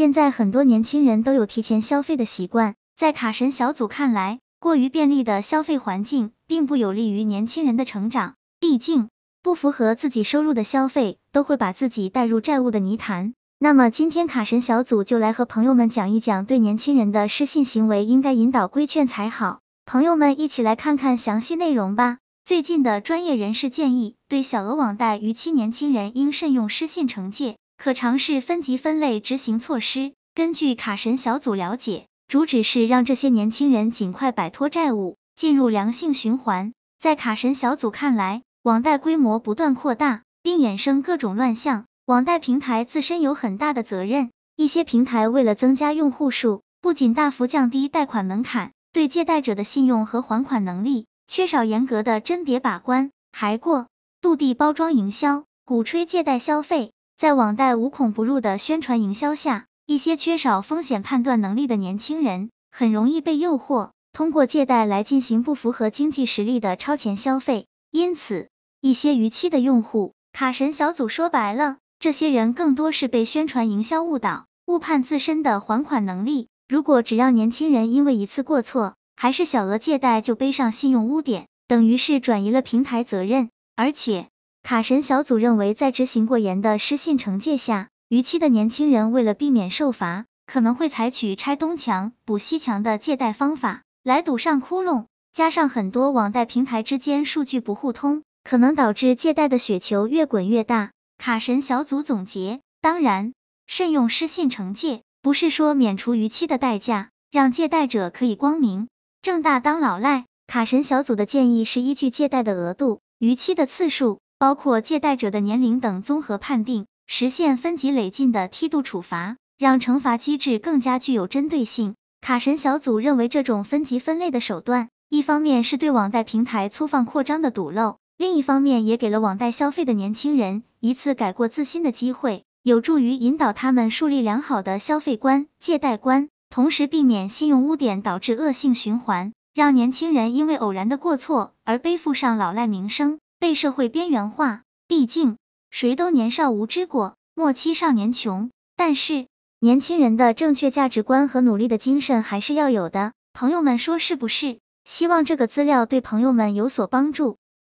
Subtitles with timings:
[0.00, 8.32] 现在很多年轻人都有提前消费的习惯，在卡神小组看来，过于便利的消费环境并不有利于年轻人的成长。
[8.60, 9.10] 毕竟，
[9.42, 13.34] 不符合自己收入的消费，都会把自己带入债务的泥潭。
[13.58, 19.60] 那么今天卡神小组就来和朋友们讲一讲，对年轻人的失信行为应该引导规劝才好。
[19.84, 22.16] 朋友们一起来看看详细内容吧。
[22.46, 30.12] 最近的专业人士建议，对小额网贷逾期年轻人应慎用失信惩戒，可尝试分级分类执行措施。
[30.34, 36.74] 根据卡神小组了解，主旨是让这些年轻人尽快摆脱债务，进入良性循环。
[36.98, 44.30] 在卡神小组看来，网贷规模不断扩大，并衍生各种乱象，网贷平台自身有很大的责任。
[44.56, 51.06] 一些平台为了增加用户数，不仅大幅降低贷款门槛，对借贷者的信用和还款能力。
[51.26, 53.86] 缺少严格的甄别把关，还过
[54.20, 67.66] 度地包装营销，鼓吹借贷消费，在网贷无孔不入的宣传营销下，一些缺少风险判断能力的年轻人很容易被诱惑，通过借贷来进行不符合经济实力的超前消费。
[67.90, 68.48] 因此，
[68.80, 76.48] 一些逾期的用户，卡神小组说白了，这些人更多是被宣传营销误导，误判自身的还款能力。
[76.68, 83.50] 如果只让年轻人因为一次过错，还是小额借贷就背上信用污点，等于是转移了平台责任。
[83.76, 84.28] 而且，
[84.62, 95.06] 卡神小组认为，在执行过严的失信惩戒下，逾期的年轻人为了避免受罚，可能会采取拆东墙补西墙的借贷方法来堵上窟窿。
[95.32, 100.90] 加上很多网贷平台之间数据不互通，可能导致借贷的雪球越滚越大。
[101.18, 103.32] 卡神小组总结：当然，
[103.66, 108.88] 慎用失信惩戒，不是说免除逾期的代价，让借贷者可以光明。
[109.22, 121.94] 正大当老赖，卡神小组的建议是依据借贷的额度、逾期的次数，包括借贷者的年龄等综合判定，实现分级累进的梯度处罚，让惩罚机制更加具有针对性。
[122.22, 136.30] 卡神小组认为，这种分级分类的手段，一方面是对网贷平台粗放扩张的堵漏，另一方面也给了网贷消费的年轻人一次改过自新的机会，有助于引导他们树立良好的消费观、借贷观。
[136.48, 144.62] 同时避免信用污点导致恶性循环，让年轻人因为偶然的过错而背负上老赖名声，被社会边缘化。
[144.86, 145.38] 毕竟
[145.70, 148.50] 谁都年少无知过，莫欺少年穷。
[148.76, 149.26] 但是
[149.58, 153.12] 年轻人的正确价值观和努力的精神还是要有的。
[153.32, 154.58] 朋友们说是不是？
[154.84, 157.38] 希望这个资料对朋友们有所帮助。